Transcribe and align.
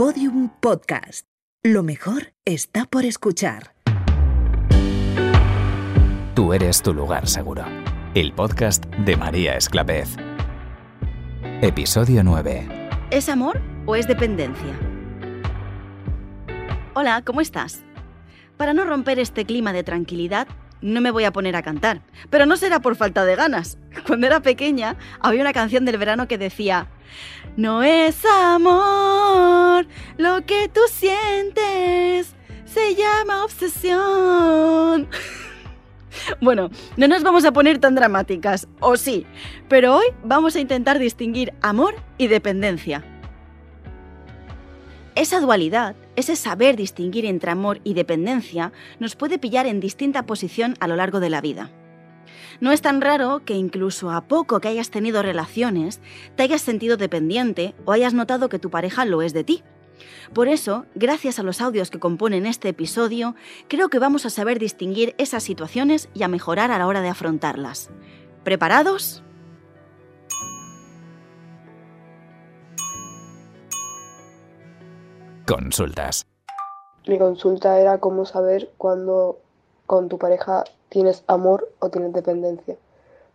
Podium 0.00 0.48
Podcast. 0.60 1.26
Lo 1.62 1.82
mejor 1.82 2.32
está 2.46 2.86
por 2.86 3.04
escuchar. 3.04 3.74
Tú 6.34 6.54
eres 6.54 6.80
tu 6.80 6.94
lugar 6.94 7.28
seguro. 7.28 7.66
El 8.14 8.32
podcast 8.32 8.86
de 8.86 9.18
María 9.18 9.58
Esclavez. 9.58 10.16
Episodio 11.60 12.24
9. 12.24 12.88
¿Es 13.10 13.28
amor 13.28 13.60
o 13.84 13.94
es 13.94 14.08
dependencia? 14.08 14.74
Hola, 16.94 17.20
¿cómo 17.22 17.42
estás? 17.42 17.84
Para 18.56 18.72
no 18.72 18.86
romper 18.86 19.18
este 19.18 19.44
clima 19.44 19.74
de 19.74 19.82
tranquilidad, 19.84 20.48
no 20.82 21.00
me 21.00 21.10
voy 21.10 21.24
a 21.24 21.32
poner 21.32 21.56
a 21.56 21.62
cantar, 21.62 22.00
pero 22.30 22.46
no 22.46 22.56
será 22.56 22.80
por 22.80 22.96
falta 22.96 23.24
de 23.24 23.36
ganas. 23.36 23.78
Cuando 24.06 24.26
era 24.26 24.40
pequeña, 24.40 24.96
había 25.20 25.42
una 25.42 25.52
canción 25.52 25.84
del 25.84 25.98
verano 25.98 26.28
que 26.28 26.38
decía, 26.38 26.86
no 27.56 27.82
es 27.82 28.24
amor 28.24 29.86
lo 30.16 30.44
que 30.46 30.68
tú 30.68 30.80
sientes, 30.90 32.34
se 32.64 32.94
llama 32.94 33.44
obsesión. 33.44 35.08
Bueno, 36.40 36.70
no 36.96 37.06
nos 37.06 37.22
vamos 37.22 37.44
a 37.44 37.52
poner 37.52 37.78
tan 37.78 37.94
dramáticas, 37.94 38.66
o 38.80 38.96
sí, 38.96 39.26
pero 39.68 39.96
hoy 39.96 40.06
vamos 40.24 40.56
a 40.56 40.60
intentar 40.60 40.98
distinguir 40.98 41.54
amor 41.62 41.94
y 42.18 42.26
dependencia. 42.26 43.04
Esa 45.14 45.40
dualidad, 45.40 45.94
ese 46.20 46.36
saber 46.36 46.76
distinguir 46.76 47.26
entre 47.26 47.50
amor 47.50 47.80
y 47.82 47.94
dependencia, 47.94 48.72
nos 48.98 49.16
puede 49.16 49.38
pillar 49.38 49.66
en 49.66 49.80
distinta 49.80 50.26
posición 50.26 50.76
a 50.78 50.86
lo 50.86 50.96
largo 50.96 51.18
de 51.18 51.30
la 51.30 51.40
vida. 51.40 51.70
No 52.60 52.72
es 52.72 52.82
tan 52.82 53.00
raro 53.00 53.42
que 53.44 53.54
incluso 53.54 54.10
a 54.10 54.28
poco 54.28 54.60
que 54.60 54.68
hayas 54.68 54.90
tenido 54.90 55.22
relaciones, 55.22 56.00
te 56.36 56.42
hayas 56.42 56.60
sentido 56.60 56.96
dependiente 56.96 57.74
o 57.84 57.92
hayas 57.92 58.14
notado 58.14 58.48
que 58.48 58.58
tu 58.58 58.70
pareja 58.70 59.04
lo 59.04 59.22
es 59.22 59.32
de 59.32 59.44
ti. 59.44 59.62
Por 60.32 60.48
eso, 60.48 60.86
gracias 60.94 61.38
a 61.38 61.42
los 61.42 61.60
audios 61.60 61.90
que 61.90 61.98
componen 61.98 62.46
este 62.46 62.68
episodio, 62.68 63.34
creo 63.68 63.88
que 63.88 63.98
vamos 63.98 64.26
a 64.26 64.30
saber 64.30 64.58
distinguir 64.58 65.14
esas 65.18 65.42
situaciones 65.42 66.08
y 66.14 66.22
a 66.22 66.28
mejorar 66.28 66.70
a 66.70 66.78
la 66.78 66.86
hora 66.86 67.00
de 67.00 67.08
afrontarlas. 67.08 67.90
¿Preparados? 68.44 69.22
Consultas. 75.50 76.28
Mi 77.08 77.18
consulta 77.18 77.80
era 77.80 77.98
cómo 77.98 78.24
saber 78.24 78.70
cuándo 78.78 79.40
con 79.84 80.08
tu 80.08 80.16
pareja 80.16 80.62
tienes 80.90 81.24
amor 81.26 81.72
o 81.80 81.90
tienes 81.90 82.12
dependencia, 82.12 82.76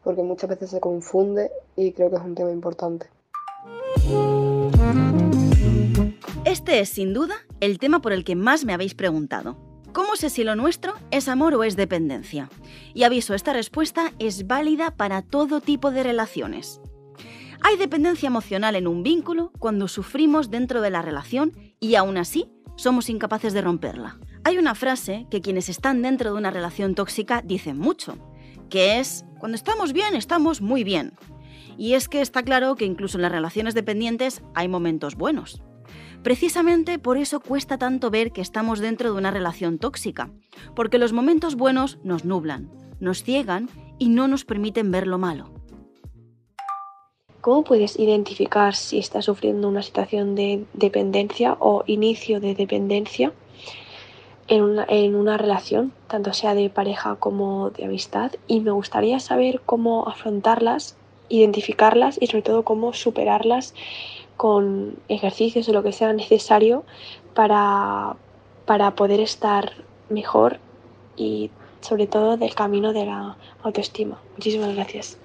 porque 0.01 0.23
muchas 0.23 0.49
veces 0.49 0.69
se 0.69 0.79
confunde 0.79 1.51
y 1.75 1.91
creo 1.91 2.09
que 2.09 2.15
es 2.15 2.21
un 2.21 2.33
tema 2.33 2.51
importante. 2.51 3.07
Este 6.45 6.79
es, 6.79 6.87
sin 6.87 7.13
duda, 7.13 7.35
el 7.59 7.79
tema 7.79 8.01
por 8.01 8.13
el 8.13 8.23
que 8.23 8.37
más 8.37 8.63
me 8.63 8.73
habéis 8.73 8.95
preguntado. 8.95 9.57
¿Cómo 9.91 10.15
sé 10.15 10.29
si 10.29 10.45
lo 10.45 10.55
nuestro 10.55 10.93
es 11.11 11.27
amor 11.27 11.53
o 11.55 11.65
es 11.65 11.75
dependencia? 11.75 12.49
Y 12.93 13.03
aviso, 13.03 13.33
esta 13.33 13.51
respuesta 13.51 14.13
es 14.19 14.47
válida 14.47 14.91
para 14.91 15.21
todo 15.21 15.59
tipo 15.59 15.91
de 15.91 16.03
relaciones. 16.03 16.79
Hay 17.67 17.77
dependencia 17.77 18.27
emocional 18.27 18.75
en 18.75 18.85
un 18.85 19.01
vínculo 19.01 19.51
cuando 19.57 19.87
sufrimos 19.87 20.51
dentro 20.51 20.81
de 20.81 20.91
la 20.91 21.01
relación 21.01 21.51
y 21.85 21.95
aún 21.95 22.17
así 22.17 22.49
somos 22.75 23.09
incapaces 23.11 23.53
de 23.53 23.61
romperla. 23.61 24.17
Hay 24.43 24.57
una 24.57 24.73
frase 24.73 25.27
que 25.29 25.39
quienes 25.39 25.69
están 25.69 26.01
dentro 26.01 26.31
de 26.31 26.37
una 26.37 26.49
relación 26.49 26.95
tóxica 26.95 27.43
dicen 27.43 27.77
mucho, 27.77 28.17
que 28.69 28.99
es, 28.99 29.23
cuando 29.39 29.55
estamos 29.55 29.93
bien, 29.93 30.15
estamos 30.15 30.61
muy 30.61 30.83
bien. 30.83 31.13
Y 31.77 31.93
es 31.93 32.09
que 32.09 32.21
está 32.21 32.41
claro 32.41 32.75
que 32.75 32.85
incluso 32.85 33.19
en 33.19 33.21
las 33.21 33.31
relaciones 33.31 33.75
dependientes 33.75 34.41
hay 34.55 34.67
momentos 34.67 35.15
buenos. 35.15 35.61
Precisamente 36.23 36.97
por 36.97 37.17
eso 37.17 37.39
cuesta 37.39 37.77
tanto 37.77 38.09
ver 38.09 38.31
que 38.31 38.41
estamos 38.41 38.79
dentro 38.79 39.11
de 39.11 39.19
una 39.19 39.29
relación 39.29 39.77
tóxica, 39.77 40.31
porque 40.75 40.97
los 40.97 41.13
momentos 41.13 41.55
buenos 41.55 41.99
nos 42.03 42.25
nublan, 42.25 42.71
nos 42.99 43.21
ciegan 43.21 43.69
y 43.99 44.09
no 44.09 44.27
nos 44.27 44.43
permiten 44.43 44.89
ver 44.89 45.05
lo 45.05 45.19
malo. 45.19 45.54
¿Cómo 47.45 47.63
puedes 47.63 47.99
identificar 47.99 48.73
si 48.73 48.97
estás 48.97 49.25
sufriendo 49.25 49.67
una 49.67 49.83
situación 49.83 50.33
de 50.33 50.65
dependencia 50.73 51.55
o 51.59 51.83
inicio 51.85 52.39
de 52.39 52.55
dependencia 52.55 53.33
en 54.47 54.63
una, 54.63 54.83
en 54.89 55.13
una 55.13 55.37
relación, 55.37 55.93
tanto 56.07 56.33
sea 56.33 56.55
de 56.55 56.71
pareja 56.71 57.17
como 57.17 57.69
de 57.69 57.85
amistad? 57.85 58.31
Y 58.47 58.61
me 58.61 58.71
gustaría 58.71 59.19
saber 59.19 59.61
cómo 59.63 60.07
afrontarlas, 60.07 60.97
identificarlas 61.29 62.17
y 62.19 62.25
sobre 62.25 62.41
todo 62.41 62.63
cómo 62.63 62.93
superarlas 62.93 63.75
con 64.37 64.95
ejercicios 65.07 65.69
o 65.69 65.71
lo 65.71 65.83
que 65.83 65.91
sea 65.91 66.13
necesario 66.13 66.83
para, 67.35 68.15
para 68.65 68.95
poder 68.95 69.19
estar 69.19 69.71
mejor 70.09 70.57
y 71.15 71.51
sobre 71.81 72.07
todo 72.07 72.37
del 72.37 72.55
camino 72.55 72.91
de 72.91 73.05
la 73.05 73.37
autoestima. 73.61 74.19
Muchísimas 74.35 74.73
gracias. 74.73 75.19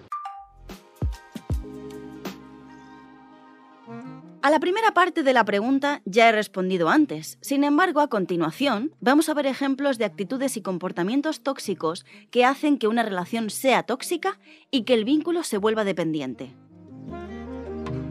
A 4.43 4.49
la 4.49 4.59
primera 4.59 4.93
parte 4.95 5.23
de 5.23 5.35
la 5.35 5.45
pregunta 5.45 6.01
ya 6.07 6.27
he 6.27 6.33
respondido 6.33 6.89
antes. 6.89 7.37
Sin 7.43 7.63
embargo, 7.63 8.01
a 8.01 8.09
continuación, 8.09 8.95
vamos 8.99 9.29
a 9.29 9.35
ver 9.35 9.45
ejemplos 9.45 9.99
de 9.99 10.07
actitudes 10.07 10.57
y 10.57 10.63
comportamientos 10.63 11.43
tóxicos 11.43 12.07
que 12.31 12.47
hacen 12.47 12.79
que 12.79 12.89
una 12.89 13.03
relación 13.03 13.51
sea 13.51 13.83
tóxica 13.83 14.39
y 14.71 14.85
que 14.85 14.95
el 14.95 15.05
vínculo 15.05 15.43
se 15.43 15.59
vuelva 15.59 15.85
dependiente. 15.85 16.55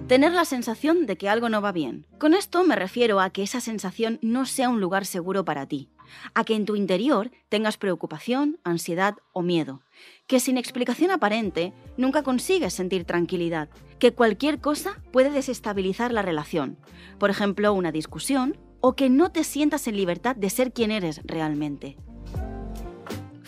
Tener 0.10 0.32
la 0.32 0.44
sensación 0.44 1.06
de 1.06 1.18
que 1.18 1.30
algo 1.30 1.50
no 1.50 1.62
va 1.62 1.72
bien. 1.72 2.08
Con 2.18 2.34
esto 2.34 2.64
me 2.64 2.76
refiero 2.76 3.20
a 3.20 3.30
que 3.30 3.44
esa 3.44 3.62
sensación 3.62 4.18
no 4.24 4.48
sea 4.48 4.68
un 4.68 4.82
lugar 4.82 5.06
seguro 5.06 5.46
para 5.46 5.68
ti, 5.68 5.92
a 6.34 6.44
que 6.44 6.56
en 6.56 6.66
tu 6.66 6.76
interior 6.76 7.30
tengas 7.48 7.78
preocupación, 7.78 8.58
ansiedad 8.64 9.18
o 9.34 9.44
miedo, 9.44 9.84
que 10.26 10.40
sin 10.40 10.58
explicación 10.58 11.12
aparente 11.12 11.74
nunca 11.96 12.24
consigues 12.24 12.74
sentir 12.74 13.06
tranquilidad, 13.06 13.70
que 14.00 14.12
cualquier 14.12 14.60
cosa 14.60 15.00
puede 15.12 15.30
desestabilizar 15.30 16.12
la 16.12 16.24
relación, 16.24 16.80
por 17.20 17.30
ejemplo 17.30 17.72
una 17.72 17.92
discusión, 17.92 18.58
o 18.82 18.96
que 18.96 19.12
no 19.12 19.32
te 19.32 19.44
sientas 19.44 19.88
en 19.88 19.96
libertad 19.96 20.36
de 20.36 20.50
ser 20.50 20.74
quien 20.74 20.90
eres 20.90 21.22
realmente. 21.24 21.98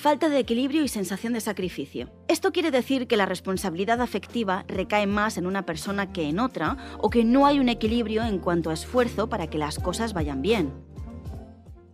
Falta 0.02 0.30
de 0.30 0.40
equilibrio 0.40 0.84
y 0.84 0.88
sensación 0.88 1.32
de 1.34 1.42
sacrificio. 1.42 2.10
Esto 2.28 2.52
quiere 2.52 2.72
decir 2.72 3.06
que 3.06 3.18
la 3.18 3.28
responsabilidad 3.28 4.02
afectiva 4.02 4.66
recae 4.68 5.06
más 5.06 5.38
en 5.38 5.46
una 5.46 5.64
persona 5.64 6.12
que 6.12 6.28
en 6.28 6.40
otra 6.40 6.76
o 6.98 7.12
que 7.12 7.24
no 7.24 7.46
hay 7.46 7.60
un 7.60 7.70
equilibrio 7.70 8.24
en 8.24 8.40
cuanto 8.40 8.72
a 8.72 8.74
esfuerzo 8.74 9.30
para 9.30 9.46
que 9.46 9.60
las 9.60 9.78
cosas 9.78 10.14
vayan 10.14 10.42
bien. 10.42 10.74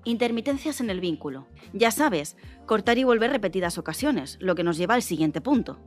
Intermitencias 0.06 0.80
en 0.80 0.90
el 0.90 1.02
vínculo. 1.02 1.48
Ya 1.74 1.92
sabes, 1.92 2.38
cortar 2.66 2.98
y 2.98 3.04
volver 3.04 3.30
repetidas 3.30 3.78
ocasiones, 3.78 4.38
lo 4.40 4.56
que 4.56 4.64
nos 4.64 4.78
lleva 4.78 4.94
al 4.94 5.04
siguiente 5.04 5.42
punto. 5.42 5.78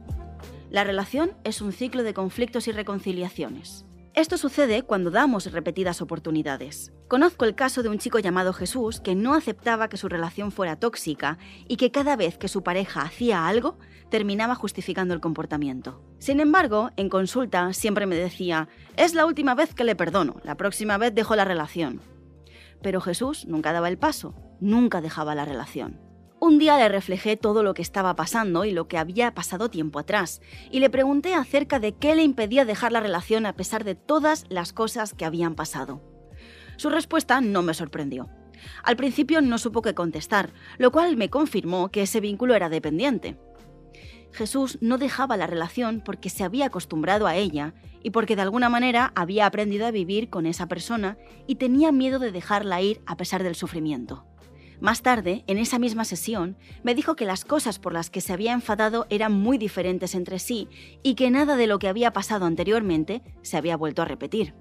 La 0.68 0.84
relación 0.84 1.32
es 1.44 1.62
un 1.62 1.72
ciclo 1.72 2.02
de 2.02 2.12
conflictos 2.12 2.68
y 2.68 2.72
reconciliaciones. 2.72 3.86
Esto 4.14 4.36
sucede 4.36 4.82
cuando 4.82 5.12
damos 5.12 5.52
repetidas 5.52 6.02
oportunidades. 6.02 6.92
Conozco 7.06 7.44
el 7.44 7.54
caso 7.54 7.84
de 7.84 7.88
un 7.88 7.98
chico 7.98 8.18
llamado 8.18 8.52
Jesús 8.52 9.00
que 9.00 9.14
no 9.14 9.34
aceptaba 9.34 9.88
que 9.88 9.96
su 9.96 10.08
relación 10.08 10.50
fuera 10.50 10.74
tóxica 10.74 11.38
y 11.68 11.76
que 11.76 11.92
cada 11.92 12.16
vez 12.16 12.36
que 12.36 12.48
su 12.48 12.64
pareja 12.64 13.02
hacía 13.02 13.46
algo, 13.46 13.78
terminaba 14.10 14.56
justificando 14.56 15.14
el 15.14 15.20
comportamiento. 15.20 16.02
Sin 16.18 16.40
embargo, 16.40 16.90
en 16.96 17.08
consulta 17.08 17.72
siempre 17.72 18.06
me 18.06 18.16
decía, 18.16 18.68
es 18.96 19.14
la 19.14 19.26
última 19.26 19.54
vez 19.54 19.74
que 19.74 19.84
le 19.84 19.94
perdono, 19.94 20.40
la 20.42 20.56
próxima 20.56 20.98
vez 20.98 21.14
dejo 21.14 21.36
la 21.36 21.44
relación. 21.44 22.00
Pero 22.82 23.00
Jesús 23.00 23.46
nunca 23.46 23.72
daba 23.72 23.88
el 23.88 23.98
paso, 23.98 24.34
nunca 24.60 25.00
dejaba 25.00 25.36
la 25.36 25.44
relación. 25.44 26.09
Un 26.42 26.58
día 26.58 26.78
le 26.78 26.88
reflejé 26.88 27.36
todo 27.36 27.62
lo 27.62 27.74
que 27.74 27.82
estaba 27.82 28.16
pasando 28.16 28.64
y 28.64 28.72
lo 28.72 28.88
que 28.88 28.96
había 28.96 29.34
pasado 29.34 29.68
tiempo 29.68 29.98
atrás, 29.98 30.40
y 30.70 30.80
le 30.80 30.88
pregunté 30.88 31.34
acerca 31.34 31.78
de 31.78 31.92
qué 31.92 32.14
le 32.14 32.22
impedía 32.22 32.64
dejar 32.64 32.92
la 32.92 33.00
relación 33.00 33.44
a 33.44 33.52
pesar 33.52 33.84
de 33.84 33.94
todas 33.94 34.46
las 34.48 34.72
cosas 34.72 35.12
que 35.12 35.26
habían 35.26 35.54
pasado. 35.54 36.00
Su 36.78 36.88
respuesta 36.88 37.42
no 37.42 37.60
me 37.60 37.74
sorprendió. 37.74 38.30
Al 38.82 38.96
principio 38.96 39.42
no 39.42 39.58
supo 39.58 39.82
qué 39.82 39.92
contestar, 39.92 40.54
lo 40.78 40.90
cual 40.90 41.18
me 41.18 41.28
confirmó 41.28 41.90
que 41.90 42.02
ese 42.02 42.20
vínculo 42.20 42.54
era 42.54 42.70
dependiente. 42.70 43.36
Jesús 44.32 44.78
no 44.80 44.96
dejaba 44.96 45.36
la 45.36 45.46
relación 45.46 46.00
porque 46.02 46.30
se 46.30 46.42
había 46.42 46.66
acostumbrado 46.66 47.26
a 47.26 47.36
ella 47.36 47.74
y 48.02 48.10
porque 48.10 48.34
de 48.34 48.42
alguna 48.42 48.70
manera 48.70 49.12
había 49.14 49.44
aprendido 49.44 49.86
a 49.86 49.90
vivir 49.90 50.30
con 50.30 50.46
esa 50.46 50.68
persona 50.68 51.18
y 51.46 51.56
tenía 51.56 51.92
miedo 51.92 52.18
de 52.18 52.32
dejarla 52.32 52.80
ir 52.80 53.02
a 53.04 53.18
pesar 53.18 53.42
del 53.42 53.56
sufrimiento. 53.56 54.24
Más 54.80 55.02
tarde, 55.02 55.44
en 55.46 55.58
esa 55.58 55.78
misma 55.78 56.06
sesión, 56.06 56.56
me 56.82 56.94
dijo 56.94 57.14
que 57.14 57.26
las 57.26 57.44
cosas 57.44 57.78
por 57.78 57.92
las 57.92 58.08
que 58.08 58.22
se 58.22 58.32
había 58.32 58.52
enfadado 58.52 59.06
eran 59.10 59.32
muy 59.32 59.58
diferentes 59.58 60.14
entre 60.14 60.38
sí 60.38 60.68
y 61.02 61.14
que 61.14 61.30
nada 61.30 61.56
de 61.56 61.66
lo 61.66 61.78
que 61.78 61.88
había 61.88 62.12
pasado 62.12 62.46
anteriormente 62.46 63.22
se 63.42 63.58
había 63.58 63.76
vuelto 63.76 64.00
a 64.00 64.06
repetir. 64.06 64.54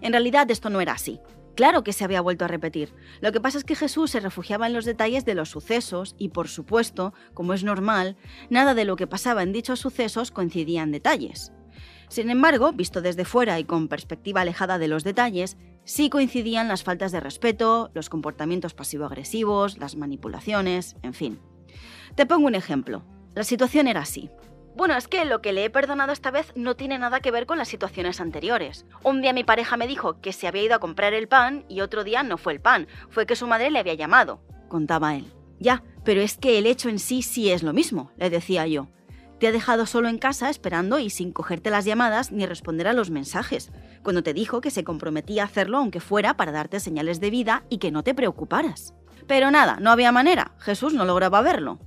En 0.00 0.12
realidad 0.12 0.50
esto 0.50 0.70
no 0.70 0.80
era 0.80 0.92
así. 0.92 1.20
Claro 1.54 1.84
que 1.84 1.92
se 1.92 2.04
había 2.04 2.20
vuelto 2.20 2.44
a 2.44 2.48
repetir. 2.48 2.92
Lo 3.20 3.32
que 3.32 3.40
pasa 3.40 3.56
es 3.56 3.64
que 3.64 3.74
Jesús 3.74 4.10
se 4.10 4.20
refugiaba 4.20 4.66
en 4.66 4.74
los 4.74 4.84
detalles 4.84 5.24
de 5.24 5.34
los 5.34 5.50
sucesos 5.50 6.14
y, 6.18 6.28
por 6.28 6.48
supuesto, 6.48 7.14
como 7.32 7.54
es 7.54 7.64
normal, 7.64 8.16
nada 8.50 8.74
de 8.74 8.84
lo 8.84 8.96
que 8.96 9.06
pasaba 9.06 9.42
en 9.42 9.52
dichos 9.52 9.80
sucesos 9.80 10.30
coincidía 10.30 10.82
en 10.82 10.92
detalles. 10.92 11.52
Sin 12.08 12.30
embargo, 12.30 12.72
visto 12.72 13.00
desde 13.00 13.24
fuera 13.24 13.58
y 13.58 13.64
con 13.64 13.88
perspectiva 13.88 14.42
alejada 14.42 14.78
de 14.78 14.88
los 14.88 15.02
detalles, 15.02 15.56
Sí 15.86 16.10
coincidían 16.10 16.66
las 16.66 16.82
faltas 16.82 17.12
de 17.12 17.20
respeto, 17.20 17.92
los 17.94 18.10
comportamientos 18.10 18.74
pasivo-agresivos, 18.74 19.78
las 19.78 19.94
manipulaciones, 19.94 20.96
en 21.02 21.14
fin. 21.14 21.38
Te 22.16 22.26
pongo 22.26 22.48
un 22.48 22.56
ejemplo. 22.56 23.04
La 23.36 23.44
situación 23.44 23.86
era 23.86 24.00
así. 24.00 24.28
Bueno, 24.74 24.96
es 24.96 25.06
que 25.06 25.24
lo 25.24 25.40
que 25.40 25.52
le 25.52 25.64
he 25.64 25.70
perdonado 25.70 26.12
esta 26.12 26.32
vez 26.32 26.52
no 26.56 26.74
tiene 26.74 26.98
nada 26.98 27.20
que 27.20 27.30
ver 27.30 27.46
con 27.46 27.56
las 27.56 27.68
situaciones 27.68 28.20
anteriores. 28.20 28.84
Un 29.04 29.22
día 29.22 29.32
mi 29.32 29.44
pareja 29.44 29.76
me 29.76 29.86
dijo 29.86 30.20
que 30.20 30.32
se 30.32 30.48
había 30.48 30.64
ido 30.64 30.74
a 30.74 30.80
comprar 30.80 31.14
el 31.14 31.28
pan 31.28 31.64
y 31.68 31.82
otro 31.82 32.02
día 32.02 32.24
no 32.24 32.36
fue 32.36 32.54
el 32.54 32.60
pan, 32.60 32.88
fue 33.08 33.24
que 33.24 33.36
su 33.36 33.46
madre 33.46 33.70
le 33.70 33.78
había 33.78 33.94
llamado, 33.94 34.40
contaba 34.68 35.14
él. 35.14 35.32
Ya, 35.60 35.84
pero 36.04 36.20
es 36.20 36.36
que 36.36 36.58
el 36.58 36.66
hecho 36.66 36.88
en 36.88 36.98
sí 36.98 37.22
sí 37.22 37.48
es 37.50 37.62
lo 37.62 37.72
mismo, 37.72 38.10
le 38.16 38.28
decía 38.28 38.66
yo. 38.66 38.88
Te 39.38 39.46
ha 39.46 39.52
dejado 39.52 39.86
solo 39.86 40.08
en 40.08 40.18
casa 40.18 40.50
esperando 40.50 40.98
y 40.98 41.10
sin 41.10 41.32
cogerte 41.32 41.70
las 41.70 41.84
llamadas 41.84 42.32
ni 42.32 42.44
responder 42.44 42.88
a 42.88 42.92
los 42.92 43.10
mensajes, 43.10 43.70
cuando 44.06 44.22
te 44.22 44.34
dijo 44.34 44.60
que 44.60 44.70
se 44.70 44.84
comprometía 44.84 45.42
a 45.42 45.46
hacerlo 45.46 45.78
aunque 45.78 45.98
fuera 45.98 46.36
para 46.36 46.52
darte 46.52 46.78
señales 46.78 47.18
de 47.18 47.28
vida 47.28 47.64
y 47.68 47.78
que 47.78 47.90
no 47.90 48.04
te 48.04 48.14
preocuparas. 48.14 48.94
Pero 49.26 49.50
nada, 49.50 49.78
no 49.80 49.90
había 49.90 50.12
manera, 50.12 50.52
Jesús 50.60 50.94
no 50.94 51.04
lograba 51.04 51.42
verlo. 51.42 51.80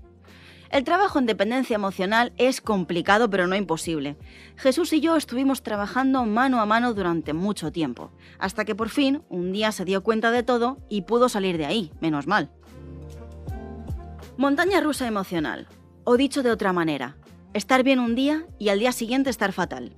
El 0.69 0.83
trabajo 0.83 1.17
en 1.17 1.25
dependencia 1.25 1.75
emocional 1.75 2.33
es 2.35 2.59
complicado 2.59 3.29
pero 3.29 3.47
no 3.47 3.55
imposible. 3.55 4.17
Jesús 4.57 4.91
y 4.91 4.99
yo 4.99 5.15
estuvimos 5.15 5.63
trabajando 5.63 6.25
mano 6.25 6.59
a 6.59 6.65
mano 6.65 6.93
durante 6.93 7.31
mucho 7.31 7.71
tiempo, 7.71 8.11
hasta 8.37 8.65
que 8.65 8.75
por 8.75 8.89
fin 8.89 9.23
un 9.29 9.53
día 9.53 9.71
se 9.71 9.85
dio 9.85 10.03
cuenta 10.03 10.29
de 10.31 10.43
todo 10.43 10.77
y 10.89 11.03
pudo 11.03 11.29
salir 11.29 11.57
de 11.57 11.67
ahí, 11.67 11.93
menos 12.01 12.27
mal. 12.27 12.51
Montaña 14.35 14.81
rusa 14.81 15.07
emocional, 15.07 15.69
o 16.03 16.17
dicho 16.17 16.43
de 16.43 16.51
otra 16.51 16.73
manera, 16.73 17.15
estar 17.53 17.81
bien 17.81 17.99
un 17.99 18.13
día 18.13 18.45
y 18.57 18.67
al 18.67 18.79
día 18.79 18.91
siguiente 18.91 19.29
estar 19.29 19.53
fatal. 19.53 19.95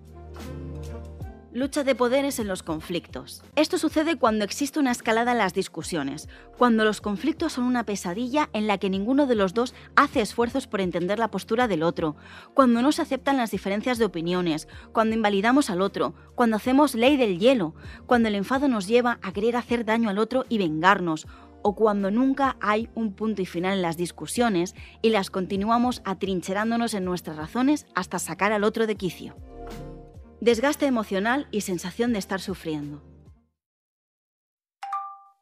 Lucha 1.53 1.83
de 1.83 1.95
poderes 1.95 2.39
en 2.39 2.47
los 2.47 2.63
conflictos. 2.63 3.43
Esto 3.57 3.77
sucede 3.77 4.15
cuando 4.15 4.45
existe 4.45 4.79
una 4.79 4.91
escalada 4.91 5.33
en 5.33 5.37
las 5.37 5.53
discusiones, 5.53 6.29
cuando 6.57 6.85
los 6.85 7.01
conflictos 7.01 7.51
son 7.51 7.65
una 7.65 7.85
pesadilla 7.85 8.49
en 8.53 8.67
la 8.67 8.77
que 8.77 8.89
ninguno 8.89 9.27
de 9.27 9.35
los 9.35 9.53
dos 9.53 9.75
hace 9.97 10.21
esfuerzos 10.21 10.67
por 10.67 10.79
entender 10.79 11.19
la 11.19 11.29
postura 11.29 11.67
del 11.67 11.83
otro, 11.83 12.15
cuando 12.53 12.81
no 12.81 12.93
se 12.93 13.01
aceptan 13.01 13.35
las 13.35 13.51
diferencias 13.51 13.97
de 13.97 14.05
opiniones, 14.05 14.69
cuando 14.93 15.13
invalidamos 15.13 15.69
al 15.69 15.81
otro, 15.81 16.13
cuando 16.35 16.55
hacemos 16.55 16.95
ley 16.95 17.17
del 17.17 17.37
hielo, 17.37 17.75
cuando 18.05 18.29
el 18.29 18.35
enfado 18.35 18.69
nos 18.69 18.87
lleva 18.87 19.19
a 19.21 19.33
querer 19.33 19.57
hacer 19.57 19.83
daño 19.83 20.09
al 20.09 20.19
otro 20.19 20.45
y 20.47 20.57
vengarnos, 20.57 21.27
o 21.63 21.75
cuando 21.75 22.11
nunca 22.11 22.55
hay 22.61 22.87
un 22.95 23.13
punto 23.13 23.41
y 23.41 23.45
final 23.45 23.73
en 23.73 23.81
las 23.81 23.97
discusiones 23.97 24.73
y 25.01 25.09
las 25.09 25.29
continuamos 25.29 26.01
atrincherándonos 26.05 26.93
en 26.93 27.03
nuestras 27.03 27.35
razones 27.35 27.87
hasta 27.93 28.19
sacar 28.19 28.53
al 28.53 28.63
otro 28.63 28.87
de 28.87 28.95
quicio 28.95 29.35
desgaste 30.41 30.87
emocional 30.87 31.47
y 31.51 31.61
sensación 31.61 32.11
de 32.11 32.19
estar 32.19 32.41
sufriendo. 32.41 33.01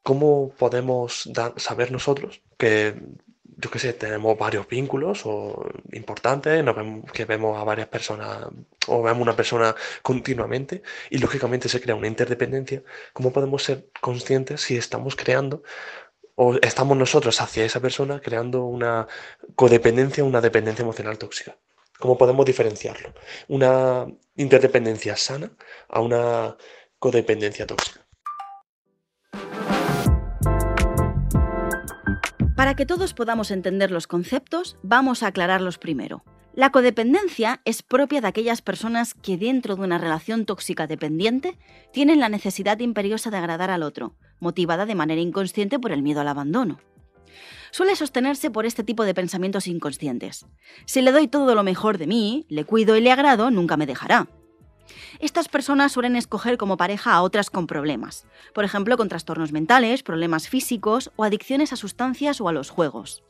¿Cómo 0.04 0.52
podemos 0.58 1.30
saber 1.58 1.92
nosotros 1.92 2.42
que, 2.58 3.02
yo 3.44 3.72
qué 3.72 3.80
sé, 3.80 3.94
tenemos 3.94 4.38
varios 4.38 4.68
vínculos 4.68 5.22
o 5.26 5.66
importantes, 5.94 6.64
que 7.14 7.26
vemos 7.26 7.58
a 7.58 7.64
varias 7.64 7.88
personas 7.88 8.48
o 8.88 9.02
vemos 9.02 9.22
una 9.22 9.36
persona 9.36 9.76
continuamente 10.02 10.82
y 11.10 11.20
lógicamente 11.20 11.70
se 11.70 11.80
crea 11.80 11.96
una 11.96 12.08
interdependencia? 12.08 12.84
¿Cómo 13.14 13.32
podemos 13.32 13.64
ser 13.64 13.90
conscientes 14.02 14.62
si 14.62 14.78
estamos 14.78 15.16
creando 15.16 15.64
o 16.36 16.56
estamos 16.62 16.98
nosotros 16.98 17.40
hacia 17.40 17.66
esa 17.66 17.80
persona 17.80 18.20
creando 18.20 18.66
una 18.66 19.08
codependencia, 19.56 20.24
una 20.24 20.42
dependencia 20.42 20.84
emocional 20.84 21.18
tóxica? 21.18 21.58
¿Cómo 22.00 22.18
podemos 22.18 22.46
diferenciarlo? 22.46 23.14
Una 23.50 24.08
interdependencia 24.38 25.18
sana 25.18 25.52
a 25.90 26.00
una 26.00 26.56
codependencia 26.98 27.68
tóxica. 27.68 28.06
Para 32.56 32.76
que 32.76 32.86
todos 32.86 33.14
podamos 33.14 33.52
entender 33.52 33.92
los 33.92 34.08
conceptos, 34.08 34.78
vamos 34.82 35.24
a 35.24 35.28
aclararlos 35.28 35.78
primero. 35.78 36.24
La 36.54 36.72
codependencia 36.72 37.62
es 37.66 37.84
propia 37.84 38.22
de 38.22 38.28
aquellas 38.28 38.62
personas 38.62 39.14
que 39.14 39.38
dentro 39.38 39.76
de 39.76 39.82
una 39.82 39.98
relación 39.98 40.46
tóxica 40.46 40.88
dependiente 40.88 41.58
tienen 41.92 42.20
la 42.20 42.30
necesidad 42.30 42.80
imperiosa 42.80 43.30
de 43.30 43.38
agradar 43.38 43.72
al 43.72 43.84
otro, 43.84 44.16
motivada 44.40 44.86
de 44.86 44.96
manera 44.96 45.22
inconsciente 45.22 45.80
por 45.80 45.92
el 45.92 46.02
miedo 46.02 46.22
al 46.22 46.28
abandono 46.30 46.80
suele 47.72 47.96
sostenerse 47.96 48.52
por 48.52 48.66
este 48.66 48.84
tipo 48.84 49.04
de 49.04 49.14
pensamientos 49.14 49.68
inconscientes. 49.68 50.46
Si 50.86 51.02
le 51.02 51.12
doy 51.12 51.28
todo 51.28 51.56
lo 51.56 51.64
mejor 51.64 51.98
de 51.98 52.08
mí, 52.08 52.46
le 52.50 52.66
cuido 52.66 52.96
y 52.96 53.02
le 53.02 53.12
agrado, 53.12 53.52
nunca 53.52 53.78
me 53.78 53.86
dejará. 53.86 54.28
Estas 55.20 55.50
personas 55.50 55.92
suelen 55.92 56.16
escoger 56.16 56.58
como 56.58 56.78
pareja 56.78 57.14
a 57.14 57.22
otras 57.22 57.50
con 57.50 57.68
problemas, 57.68 58.26
por 58.54 58.64
ejemplo 58.64 58.98
con 58.98 59.10
trastornos 59.10 59.52
mentales, 59.52 60.02
problemas 60.04 60.50
físicos 60.50 61.12
o 61.16 61.24
adicciones 61.24 61.74
a 61.74 61.76
sustancias 61.76 62.42
o 62.42 62.48
a 62.48 62.54
los 62.54 62.70
juegos 62.70 63.24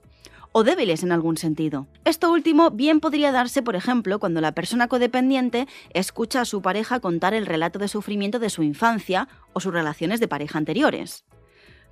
o 0.52 0.64
débiles 0.64 1.04
en 1.04 1.12
algún 1.12 1.38
sentido. 1.38 1.88
Esto 2.06 2.32
último 2.32 2.72
bien 2.72 3.00
podría 3.00 3.32
darse, 3.32 3.62
por 3.62 3.76
ejemplo, 3.76 4.20
cuando 4.20 4.42
la 4.42 4.54
persona 4.54 4.88
codependiente 4.88 5.68
escucha 5.94 6.42
a 6.42 6.46
su 6.46 6.62
pareja 6.62 7.00
contar 7.00 7.34
el 7.34 7.46
relato 7.46 7.80
de 7.80 7.88
sufrimiento 7.88 8.40
de 8.40 8.50
su 8.50 8.64
infancia 8.64 9.28
o 9.54 9.60
sus 9.60 9.74
relaciones 9.74 10.20
de 10.20 10.28
pareja 10.28 10.58
anteriores. 10.58 11.26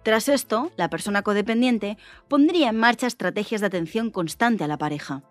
Tras 0.07 0.29
esto, 0.29 0.71
la 0.77 0.89
persona 0.89 1.21
codependiente 1.21 1.97
pondría 2.29 2.69
en 2.69 2.77
marcha 2.77 3.07
estrategias 3.07 3.59
de 3.59 3.67
atención 3.67 4.09
constante 4.09 4.63
a 4.63 4.67
la 4.69 4.77
pareja. 4.77 5.23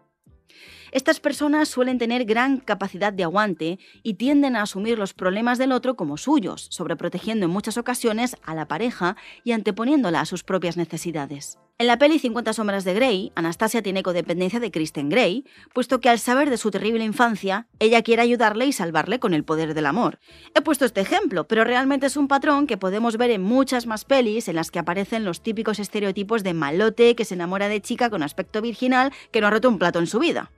Estas 0.93 1.19
personas 1.19 1.70
suelen 1.70 1.96
tener 1.96 2.26
gran 2.26 2.58
capacidad 2.58 3.11
de 3.11 3.23
aguante 3.23 3.78
y 4.02 4.14
tienden 4.19 4.55
a 4.55 4.61
asumir 4.61 4.99
los 4.99 5.14
problemas 5.14 5.56
del 5.56 5.73
otro 5.73 5.96
como 5.96 6.19
suyos, 6.19 6.67
sobreprotegiendo 6.69 7.46
en 7.46 7.52
muchas 7.52 7.78
ocasiones 7.78 8.37
a 8.44 8.55
la 8.55 8.69
pareja 8.69 9.17
y 9.44 9.52
anteponiéndola 9.52 10.20
a 10.20 10.26
sus 10.26 10.44
propias 10.44 10.76
necesidades. 10.76 11.58
En 11.78 11.88
la 11.88 11.99
peli 11.99 12.19
50 12.19 12.55
sombras 12.55 12.84
de 12.84 12.94
Grey, 12.94 13.32
Anastasia 13.34 13.82
tiene 13.82 14.02
codependencia 14.02 14.61
de 14.61 14.70
Kristen 14.70 15.11
Grey, 15.11 15.44
puesto 15.75 16.00
que 16.00 16.08
al 16.08 16.19
saber 16.19 16.49
de 16.49 16.56
su 16.56 16.70
terrible 16.70 17.05
infancia, 17.05 17.67
ella 17.81 18.00
quiere 18.00 18.23
ayudarle 18.23 18.64
y 18.64 18.73
salvarle 18.73 19.19
con 19.19 19.34
el 19.34 19.44
poder 19.44 19.75
del 19.75 19.84
amor. 19.84 20.19
He 20.55 20.62
puesto 20.62 20.87
este 20.87 21.02
ejemplo, 21.02 21.46
pero 21.46 21.64
realmente 21.64 22.06
es 22.06 22.17
un 22.17 22.28
patrón 22.28 22.67
que 22.67 22.78
podemos 22.78 23.19
ver 23.19 23.31
en 23.31 23.43
muchas 23.43 23.87
más 23.87 24.06
pelis 24.06 24.49
en 24.49 24.56
las 24.56 24.70
que 24.70 24.78
aparecen 24.78 25.26
los 25.26 25.43
típicos 25.43 25.78
estereotipos 25.78 26.43
de 26.43 26.55
malote 26.55 27.14
que 27.14 27.26
se 27.26 27.34
enamora 27.34 27.69
de 27.69 27.82
chica 27.82 28.08
con 28.08 28.22
aspecto 28.22 28.62
virginal 28.62 29.12
que 29.31 29.43
no 29.43 29.49
ha 29.49 29.50
roto 29.50 29.69
un 29.69 29.79
plato 29.79 29.99
en 29.99 30.06
su 30.06 30.19
vida. 30.19 30.50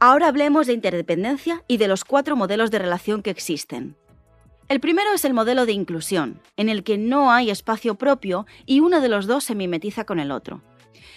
Ahora 0.00 0.28
hablemos 0.28 0.66
de 0.66 0.74
interdependencia 0.74 1.64
y 1.66 1.78
de 1.78 1.88
los 1.88 2.04
cuatro 2.04 2.36
modelos 2.36 2.70
de 2.70 2.78
relación 2.78 3.22
que 3.22 3.30
existen. 3.30 3.96
El 4.68 4.80
primero 4.80 5.14
es 5.14 5.24
el 5.24 5.32
modelo 5.32 5.64
de 5.64 5.72
inclusión, 5.72 6.42
en 6.58 6.68
el 6.68 6.84
que 6.84 6.98
no 6.98 7.32
hay 7.32 7.48
espacio 7.48 7.94
propio 7.94 8.44
y 8.66 8.80
uno 8.80 9.00
de 9.00 9.08
los 9.08 9.26
dos 9.26 9.44
se 9.44 9.54
mimetiza 9.54 10.04
con 10.04 10.20
el 10.20 10.30
otro. 10.30 10.60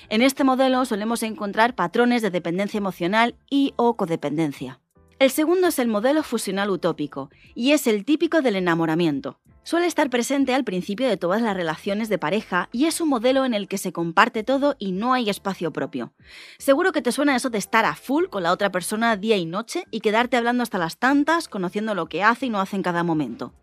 En 0.07 0.21
este 0.21 0.45
modelo 0.45 0.85
solemos 0.85 1.21
encontrar 1.21 1.75
patrones 1.75 2.21
de 2.21 2.29
dependencia 2.29 2.77
emocional 2.77 3.35
y 3.49 3.73
o 3.75 3.97
codependencia. 3.97 4.79
El 5.19 5.31
segundo 5.31 5.67
es 5.67 5.79
el 5.79 5.89
modelo 5.89 6.23
fusional 6.23 6.69
utópico, 6.69 7.29
y 7.53 7.73
es 7.73 7.87
el 7.87 8.05
típico 8.05 8.41
del 8.41 8.55
enamoramiento. 8.55 9.40
Suele 9.63 9.85
estar 9.85 10.09
presente 10.09 10.55
al 10.55 10.63
principio 10.63 11.07
de 11.07 11.17
todas 11.17 11.39
las 11.39 11.55
relaciones 11.55 12.09
de 12.09 12.17
pareja 12.17 12.67
y 12.71 12.85
es 12.85 12.99
un 12.99 13.09
modelo 13.09 13.45
en 13.45 13.53
el 13.53 13.67
que 13.67 13.77
se 13.77 13.93
comparte 13.93 14.43
todo 14.43 14.75
y 14.79 14.91
no 14.91 15.13
hay 15.13 15.29
espacio 15.29 15.71
propio. 15.71 16.13
Seguro 16.57 16.91
que 16.91 17.03
te 17.03 17.11
suena 17.11 17.35
eso 17.35 17.51
de 17.51 17.59
estar 17.59 17.85
a 17.85 17.95
full 17.95 18.25
con 18.25 18.41
la 18.41 18.51
otra 18.53 18.71
persona 18.71 19.15
día 19.17 19.37
y 19.37 19.45
noche 19.45 19.85
y 19.91 19.99
quedarte 19.99 20.35
hablando 20.35 20.63
hasta 20.63 20.79
las 20.79 20.97
tantas, 20.97 21.47
conociendo 21.47 21.93
lo 21.93 22.07
que 22.07 22.23
hace 22.23 22.47
y 22.47 22.49
no 22.49 22.59
hace 22.59 22.75
en 22.75 22.81
cada 22.81 23.03
momento. 23.03 23.53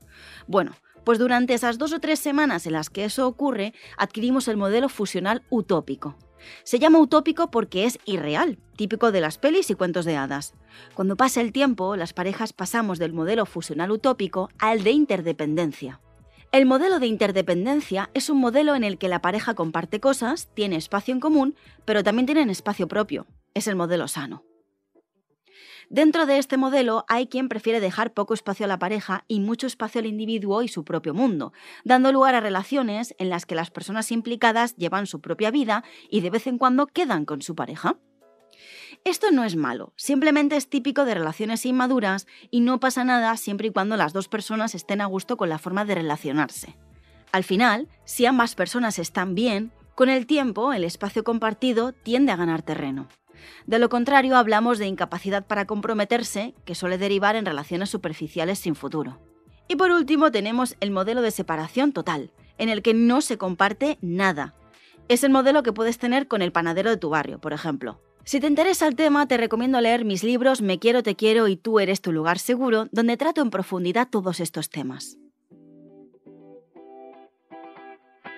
Bueno, 0.47 0.77
pues 1.03 1.19
durante 1.19 1.55
esas 1.55 1.79
dos 1.79 1.93
o 1.93 1.99
tres 1.99 2.21
semanas 2.21 2.67
en 2.67 2.75
las 2.75 2.91
que 2.91 3.05
eso 3.05 3.27
ocurre, 3.27 3.75
adquirimos 3.97 4.47
el 4.47 4.57
modelo 4.57 4.89
fusional 4.89 5.43
utópico. 5.51 6.17
Se 6.63 6.79
llama 6.79 7.01
utópico 7.01 7.51
porque 7.51 7.87
es 7.87 7.99
irreal, 8.05 8.59
típico 8.79 9.13
de 9.13 9.21
las 9.21 9.37
pelis 9.37 9.69
y 9.69 9.75
cuentos 9.75 10.07
de 10.07 10.17
hadas. 10.17 10.55
Cuando 10.95 11.17
pasa 11.17 11.43
el 11.43 11.53
tiempo, 11.53 11.97
las 11.97 12.15
parejas 12.15 12.55
pasamos 12.55 12.99
del 12.99 13.13
modelo 13.13 13.45
fusional 13.45 13.91
utópico 13.91 14.49
al 14.59 14.85
de 14.85 14.93
interdependencia. 14.93 16.01
El 16.53 16.65
modelo 16.65 17.01
de 17.01 17.09
interdependencia 17.09 18.09
es 18.15 18.31
un 18.31 18.39
modelo 18.39 18.75
en 18.77 18.85
el 18.85 18.97
que 18.97 19.09
la 19.09 19.21
pareja 19.21 19.55
comparte 19.55 20.01
cosas, 20.01 20.49
tiene 20.55 20.77
espacio 20.77 21.13
en 21.13 21.21
común, 21.21 21.57
pero 21.85 22.03
también 22.03 22.25
tienen 22.25 22.49
espacio 22.49 22.89
propio. 22.89 23.27
Es 23.53 23.67
el 23.67 23.77
modelo 23.77 24.07
sano. 24.09 24.45
Dentro 25.91 26.27
de 26.27 26.39
este 26.39 26.57
modelo 26.57 27.05
hay 27.09 27.27
quien 27.27 27.49
prefiere 27.49 27.81
dejar 27.81 28.15
poco 28.15 28.33
espacio 28.33 28.65
a 28.65 28.69
la 28.69 28.79
pareja 28.79 29.25
y 29.27 29.41
mucho 29.41 29.67
espacio 29.67 29.99
al 29.99 30.07
individuo 30.07 30.63
y 30.63 30.69
su 30.69 30.85
propio 30.85 31.15
mundo, 31.15 31.53
dando 31.85 32.13
lugar 32.13 32.37
a 32.37 32.41
relaciones 32.41 33.15
en 33.19 33.29
las 33.29 33.45
que 33.45 33.55
las 33.57 33.71
personas 33.71 34.13
implicadas 34.13 34.77
llevan 34.77 35.07
su 35.07 35.21
propia 35.21 35.51
vida 35.51 35.83
y 36.09 36.21
de 36.21 36.31
vez 36.31 36.47
en 36.47 36.59
cuando 36.59 36.87
quedan 36.87 37.25
con 37.25 37.43
su 37.43 37.57
pareja. 37.57 37.97
Esto 39.05 39.31
no 39.31 39.45
es 39.45 39.57
malo, 39.57 39.93
simplemente 39.97 40.57
es 40.57 40.69
típico 40.69 41.05
de 41.05 41.15
relaciones 41.15 41.65
inmaduras 41.65 42.27
y 42.51 42.61
no 42.61 42.81
pasa 42.81 43.05
nada 43.05 43.37
siempre 43.37 43.69
y 43.69 43.71
cuando 43.71 43.97
las 43.97 44.13
dos 44.13 44.29
personas 44.29 44.75
estén 44.75 45.01
a 45.01 45.07
gusto 45.07 45.37
con 45.37 45.49
la 45.49 45.59
forma 45.59 45.85
de 45.85 45.95
relacionarse. 45.95 46.77
Al 47.33 47.45
final, 47.45 47.89
si 48.05 48.27
ambas 48.27 48.55
personas 48.55 48.99
están 48.99 49.35
bien, 49.35 49.73
con 49.95 50.09
el 50.09 50.27
tiempo 50.27 50.73
el 50.73 50.85
espacio 50.85 51.25
compartido 51.25 51.93
tiende 51.93 52.33
a 52.33 52.37
ganar 52.37 52.63
terreno. 52.63 53.09
De 53.67 53.79
lo 53.79 53.89
contrario, 53.89 54.37
hablamos 54.37 54.79
de 54.79 54.87
incapacidad 54.87 55.47
para 55.47 55.67
comprometerse, 55.67 56.55
que 56.65 56.75
suele 56.75 56.99
derivar 56.99 57.37
en 57.37 57.47
relaciones 57.47 57.91
superficiales 57.91 58.59
sin 58.59 58.75
futuro. 58.75 59.21
Y 59.69 59.77
por 59.77 59.91
último 59.91 60.31
tenemos 60.31 60.77
el 60.81 60.91
modelo 60.91 61.23
de 61.23 61.31
separación 61.31 61.93
total, 61.93 62.31
en 62.57 62.69
el 62.69 62.83
que 62.83 62.95
no 62.95 63.21
se 63.21 63.39
comparte 63.39 63.99
nada. 64.01 64.55
Es 65.09 65.25
el 65.25 65.31
modelo 65.31 65.63
que 65.63 65.73
puedes 65.73 65.99
tener 65.99 66.29
con 66.29 66.43
el 66.43 66.53
panadero 66.53 66.91
de 66.91 66.97
tu 66.97 67.11
barrio, 67.11 67.39
por 67.41 67.53
ejemplo. 67.53 68.01
Si 68.29 68.41
te 68.41 68.47
interesa 68.47 68.87
el 68.87 68.95
tema, 68.95 69.27
te 69.27 69.39
recomiendo 69.39 69.81
leer 69.81 70.05
mis 70.05 70.23
libros 70.23 70.61
Me 70.61 70.79
quiero, 70.79 71.03
te 71.03 71.17
quiero 71.17 71.49
y 71.49 71.57
tú 71.57 71.81
eres 71.81 72.03
tu 72.03 72.13
lugar 72.13 72.39
seguro, 72.39 72.87
donde 72.93 73.17
trato 73.17 73.41
en 73.41 73.49
profundidad 73.49 74.07
todos 74.11 74.41
estos 74.41 74.69
temas. 74.69 75.17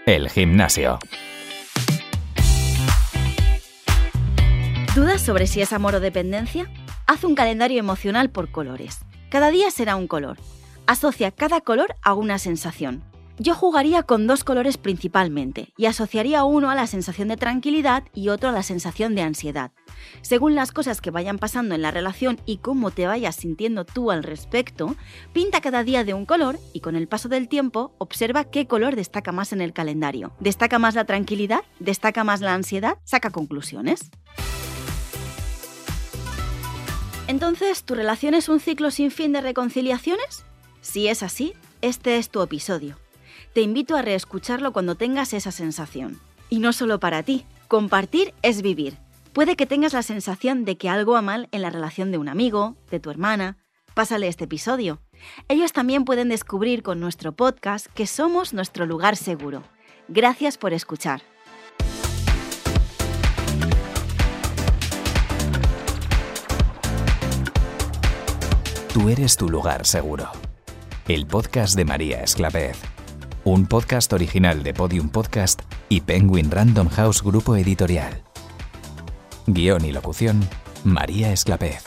El 0.07 0.31
gimnasio. 0.31 1.01
¿Dudas 4.95 5.23
sobre 5.23 5.49
si 5.49 5.61
es 5.61 5.73
amor 5.73 5.97
o 5.97 6.01
dependencia? 6.01 6.71
Haz 7.09 7.25
un 7.25 7.35
calendario 7.35 7.81
emocional 7.81 8.31
por 8.31 8.53
colores. 8.53 9.01
Cada 9.29 9.51
día 9.51 9.73
será 9.73 9.97
un 9.97 10.07
color. 10.07 10.39
Asocia 10.87 11.33
cada 11.33 11.63
color 11.63 11.97
a 12.03 12.15
una 12.15 12.39
sensación. 12.39 13.10
Yo 13.43 13.55
jugaría 13.55 14.03
con 14.03 14.27
dos 14.27 14.45
colores 14.45 14.77
principalmente 14.77 15.73
y 15.79 15.87
asociaría 15.87 16.45
uno 16.45 16.69
a 16.69 16.75
la 16.75 16.87
sensación 16.87 17.29
de 17.29 17.39
tranquilidad 17.39 18.05
y 18.13 18.29
otro 18.29 18.51
a 18.51 18.53
la 18.53 18.63
sensación 18.63 19.15
de 19.15 19.23
ansiedad. 19.23 19.73
Según 20.21 20.55
las 20.55 20.73
cosas 20.73 21.01
que 21.01 21.11
vayan 21.11 21.39
pasando 21.39 21.75
en 21.75 21.81
la 21.81 21.91
relación 21.91 22.39
y 22.45 22.59
cómo 22.59 22.91
te 22.91 23.07
vayas 23.07 23.37
sintiendo 23.37 23.87
tú 23.87 24.11
al 24.11 24.25
respecto, 24.25 24.95
pinta 25.33 25.63
cada 25.63 25.85
día 25.85 26.05
de 26.05 26.13
un 26.13 26.27
color 26.27 26.59
y 26.75 26.81
con 26.81 26.97
el 26.97 27.09
paso 27.09 27.31
del 27.31 27.49
tiempo 27.49 27.95
observa 27.97 28.45
qué 28.45 28.67
color 28.67 28.95
destaca 28.95 29.33
más 29.33 29.55
en 29.55 29.63
el 29.63 29.73
calendario. 29.73 30.35
¿Destaca 30.39 30.79
más 30.79 30.95
la 30.95 31.07
tranquilidad? 31.07 31.63
¿Destaca 31.79 32.25
más 32.25 32.43
la 32.43 32.53
ansiedad? 32.53 32.99
Saca 33.05 33.31
conclusiones. 33.31 34.11
Entonces, 37.27 37.85
¿tu 37.85 37.95
relación 37.95 38.35
es 38.35 38.51
un 38.51 38.61
ciclo 38.61 38.91
sin 38.91 39.11
fin 39.11 39.33
de 39.33 39.41
reconciliaciones? 39.41 40.45
Si 40.83 41.09
es 41.09 41.23
así, 41.23 41.55
este 41.81 42.19
es 42.19 42.29
tu 42.29 42.43
episodio 42.43 42.99
te 43.53 43.63
invito 43.63 43.97
a 43.97 44.03
reescucharlo 44.03 44.73
cuando 44.73 44.95
tengas 44.95 45.33
esa 45.33 45.51
sensación. 45.51 46.21
Y 46.49 46.61
no 46.61 46.73
solo 46.73 47.01
para 47.01 47.23
ti, 47.23 47.45
compartir 47.69 48.33
es 48.43 48.63
vivir. 48.63 48.99
Puede 49.33 49.57
que 49.57 49.67
tengas 49.67 49.93
la 49.93 50.03
sensación 50.03 50.65
de 50.65 50.77
que 50.77 50.89
algo 50.89 51.13
va 51.13 51.23
mal 51.23 51.49
en 51.53 51.63
la 51.63 51.71
relación 51.71 52.11
de 52.11 52.19
un 52.19 52.29
amigo, 52.29 52.77
de 52.91 53.01
tu 53.01 53.11
hermana. 53.11 53.59
Pásale 53.95 54.29
este 54.29 54.45
episodio. 54.45 55.01
Ellos 55.49 55.73
también 55.73 56.05
pueden 56.05 56.29
descubrir 56.29 56.83
con 56.83 57.01
nuestro 57.01 57.33
podcast 57.33 57.87
que 57.87 58.07
somos 58.07 58.55
nuestro 58.55 58.87
lugar 58.87 59.17
seguro. 59.17 59.63
Gracias 60.09 60.57
por 60.57 60.73
escuchar. 60.73 61.23
Tú 68.93 69.09
eres 69.09 69.37
tu 69.37 69.49
lugar 69.49 69.87
seguro. 69.87 70.31
El 71.07 71.27
podcast 71.27 71.77
de 71.77 71.85
María 71.85 72.23
Esclavez 72.23 72.77
un 73.45 73.67
podcast 73.67 74.13
original 74.13 74.63
de 74.63 74.75
Podium 74.75 75.09
Podcast 75.09 75.63
y 75.89 76.03
Penguin 76.03 76.51
Random 76.51 76.89
House 76.89 77.23
Grupo 77.23 77.57
Editorial. 77.57 78.23
Guión 79.47 79.85
y 79.85 79.93
locución, 79.93 80.47
María 80.85 81.33
Esclapez. 81.33 81.85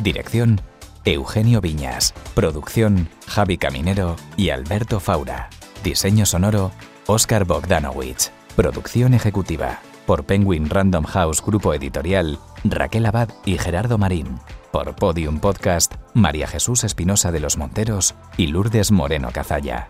Dirección, 0.00 0.60
Eugenio 1.04 1.60
Viñas. 1.60 2.12
Producción, 2.34 3.08
Javi 3.26 3.56
Caminero 3.56 4.16
y 4.36 4.50
Alberto 4.50 4.98
Faura. 4.98 5.48
Diseño 5.84 6.26
sonoro, 6.26 6.72
Oscar 7.06 7.44
Bogdanowicz. 7.44 8.30
Producción 8.56 9.14
ejecutiva, 9.14 9.80
por 10.06 10.24
Penguin 10.24 10.68
Random 10.68 11.04
House 11.04 11.42
Grupo 11.44 11.72
Editorial, 11.72 12.38
Raquel 12.64 13.06
Abad 13.06 13.28
y 13.44 13.58
Gerardo 13.58 13.96
Marín. 13.98 14.40
Por 14.72 14.96
Podium 14.96 15.38
Podcast, 15.38 15.94
María 16.14 16.48
Jesús 16.48 16.84
Espinosa 16.84 17.30
de 17.30 17.40
los 17.40 17.56
Monteros 17.56 18.14
y 18.36 18.48
Lourdes 18.48 18.90
Moreno 18.90 19.30
Cazalla. 19.32 19.88